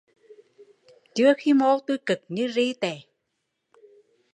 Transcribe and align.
Chưa 1.15 1.33
khi 1.37 1.53
mô 1.53 1.79
tui 1.79 1.97
cực 2.05 2.19
như 2.27 2.47
ri 2.55 2.73